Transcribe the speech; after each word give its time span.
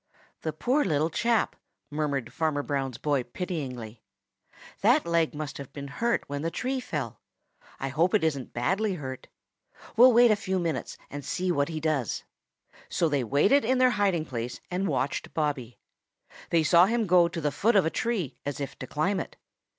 "The 0.41 0.51
poor 0.51 0.83
little 0.83 1.11
chap," 1.11 1.55
murmured 1.91 2.33
Farmer 2.33 2.63
Brown's 2.63 2.97
boy 2.97 3.21
pityingly. 3.21 4.01
"That 4.81 5.05
leg 5.05 5.35
must 5.35 5.59
have 5.59 5.71
been 5.73 5.89
hurt 5.89 6.23
when 6.25 6.41
the 6.41 6.49
tree 6.49 6.79
fell. 6.79 7.21
I 7.79 7.89
hope 7.89 8.15
it 8.15 8.23
isn't 8.23 8.51
badly 8.51 8.95
hurt. 8.95 9.27
We'll 9.95 10.11
wait 10.11 10.31
a 10.31 10.35
few 10.35 10.57
minutes 10.57 10.97
and 11.11 11.23
see 11.23 11.51
what 11.51 11.69
he 11.69 11.79
does." 11.79 12.23
So 12.89 13.09
they 13.09 13.23
waited 13.23 13.63
in 13.63 13.77
their 13.77 13.91
hiding 13.91 14.25
place 14.25 14.59
and 14.71 14.87
watched 14.87 15.35
Bobby. 15.35 15.77
They 16.49 16.63
saw 16.63 16.87
him 16.87 17.05
go 17.05 17.27
to 17.27 17.39
the 17.39 17.51
foot 17.51 17.75
of 17.75 17.85
a 17.85 17.91
tree 17.91 18.39
as 18.43 18.59
if 18.59 18.79
to 18.79 18.87
climb 18.87 19.19
it. 19.19 19.37